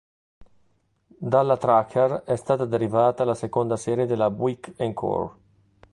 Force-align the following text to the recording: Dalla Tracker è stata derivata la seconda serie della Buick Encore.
Dalla 1.19 1.57
Tracker 1.57 2.23
è 2.25 2.35
stata 2.35 2.65
derivata 2.65 3.23
la 3.23 3.35
seconda 3.35 3.77
serie 3.77 4.07
della 4.07 4.31
Buick 4.31 4.73
Encore. 4.79 5.29